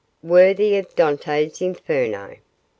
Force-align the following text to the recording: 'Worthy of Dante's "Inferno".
'Worthy 0.23 0.77
of 0.77 0.95
Dante's 0.95 1.61
"Inferno". 1.61 2.37